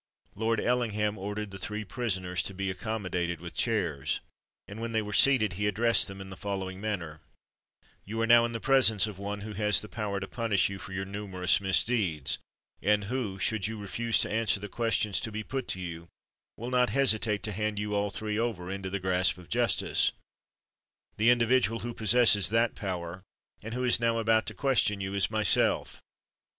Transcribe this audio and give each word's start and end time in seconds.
Lord 0.33 0.59
Ellingham 0.59 1.15
ordered 1.19 1.51
the 1.51 1.59
three 1.59 1.85
prisoners 1.85 2.41
to 2.41 2.55
be 2.55 2.71
accommodated 2.71 3.39
with 3.39 3.53
chairs; 3.53 4.19
and, 4.67 4.81
when 4.81 4.93
they 4.93 5.01
were 5.03 5.13
seated, 5.13 5.53
he 5.53 5.67
addressed 5.67 6.07
them 6.07 6.19
in 6.19 6.31
the 6.31 6.35
following 6.35 6.81
manner:— 6.81 7.21
"You 8.03 8.19
are 8.21 8.25
now 8.25 8.43
in 8.45 8.51
the 8.51 8.59
presence 8.59 9.05
of 9.05 9.19
one 9.19 9.41
who 9.41 9.53
has 9.53 9.79
the 9.79 9.87
power 9.87 10.19
to 10.19 10.27
punish 10.27 10.69
you 10.69 10.79
for 10.79 10.91
your 10.91 11.05
numerous 11.05 11.61
misdeeds, 11.61 12.39
and 12.81 13.03
who, 13.03 13.37
should 13.37 13.67
you 13.67 13.77
refuse 13.77 14.17
to 14.21 14.31
answer 14.31 14.59
the 14.59 14.67
questions 14.67 15.19
to 15.19 15.31
be 15.31 15.43
put 15.43 15.67
to 15.67 15.79
you, 15.79 16.07
will 16.57 16.71
not 16.71 16.89
hesitate 16.89 17.43
to 17.43 17.51
hand 17.51 17.77
you 17.77 17.93
all 17.93 18.09
three 18.09 18.39
over 18.39 18.71
into 18.71 18.89
the 18.89 18.99
grasp 18.99 19.37
of 19.37 19.49
justice. 19.49 20.13
The 21.17 21.29
individual 21.29 21.81
who 21.81 21.93
possesses 21.93 22.49
that 22.49 22.73
power, 22.73 23.21
and 23.61 23.75
who 23.75 23.83
is 23.83 23.99
now 23.99 24.17
about 24.17 24.47
to 24.47 24.55
question 24.55 24.99
you, 24.99 25.13
is 25.13 25.29
myself. 25.29 26.01